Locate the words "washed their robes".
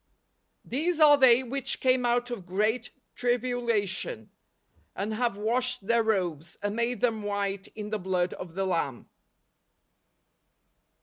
5.37-6.57